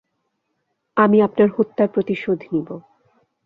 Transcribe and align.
আমি 0.97 1.17
আপনার 1.21 1.49
হত্যার 1.57 1.89
প্রতিশোধ 1.89 2.39
নিবো। 2.51 2.75